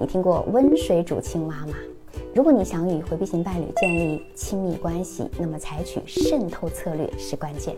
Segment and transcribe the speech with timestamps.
[0.00, 1.74] 你听过温水煮青蛙吗？
[2.32, 7.74] 如果你想与回避型伴侣建立亲密关系，那么采取渗透策略是关键。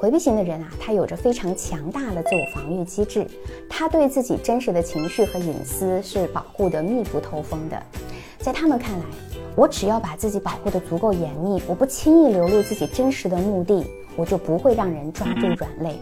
[0.00, 3.26] 回避型的人啊，他有着非常强大的自我防御机制，
[3.68, 7.82] 他对自己真实的情绪和隐私是保护的密不透风的。
[8.38, 9.04] 在他们看来，
[9.56, 15.98] 我只要把自己保护的足够严密，我不轻易流露自己真实的目的，我就不会让人抓住软肋。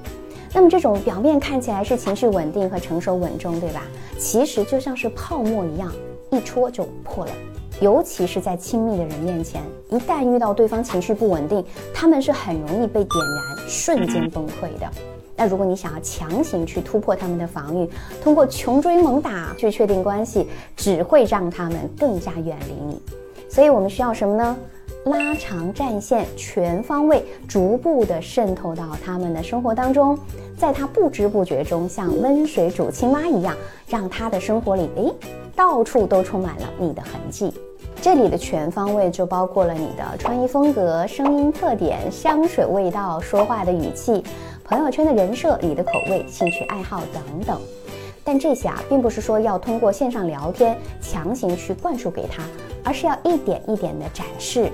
[0.55, 3.85] 那么这种表面看起来是情绪稳定和成熟稳重，对吧？
[4.19, 5.91] 其实就像是泡沫一样，
[6.31, 7.33] 一戳就破了。
[7.81, 13.11] 尤其是在亲密的人面前，一旦遇到对方情绪不稳定，他们是很容易被点
[13.57, 14.89] 燃，瞬间崩溃的。
[15.35, 17.89] 那如果你想要强行去突破他们的防御，
[18.23, 20.47] 通过穷追猛打去确定关系，
[20.77, 23.01] 只会让他们更加远离你。
[23.49, 24.57] 所以我们需要什么呢？
[25.05, 30.17] 拉长战线，全方位、逐步的渗透到他们的生活当中，
[30.57, 33.57] 在他不知不觉中，像温水煮青蛙一样，
[33.89, 35.13] 让他的生活里，诶，
[35.57, 37.53] 到处都充满了你的痕迹。
[38.01, 44.23] 这里的全方位就包括了你的穿衣风格、声音特点、香水味道、说话的语气、
[44.63, 47.61] 朋友圈的人设、你的口味、兴趣爱好等等。
[48.23, 52.45] 但这些啊，并不是说要通过线上聊天强行去灌输给他，
[52.85, 54.71] 而是要一点一点的展示。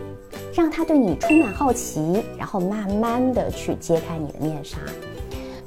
[0.55, 4.79] 让他对你充满好奇，然后慢慢的去揭开你的面纱。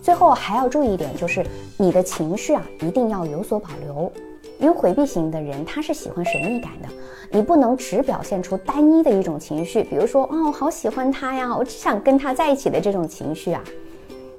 [0.01, 1.45] 最后还要注意一点，就是
[1.77, 4.11] 你的情绪啊，一定要有所保留。
[4.59, 6.89] 因为回避型的人他是喜欢神秘感的，
[7.31, 13.63] 你不能只表现出单一的一种情绪，比如说哦，好喜欢他呀，我只想跟他在一起的这种情绪啊。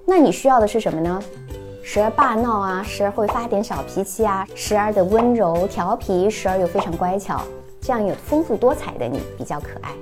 [0.04, 1.20] 那你需要的是什么呢？
[1.82, 7.42] 时而霸道啊，时而会发点小脾气啊，时而的温柔调皮，时而又非常乖巧，
[7.82, 9.92] 这样有丰富多彩的你比较可爱。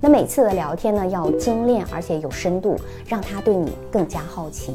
[0.00, 4.74] 那每次的聊天呢，要精炼而且有深度，让他对你更加好奇。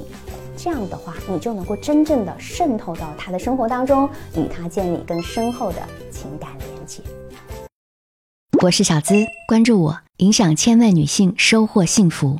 [0.55, 5.81] 这样的话，你就能够真正的渗透到他的生活当中，与他建立更深厚的
[6.11, 7.01] 情感连接。
[8.61, 12.39] 我是小资，关注我，影响千万女性，收获幸福。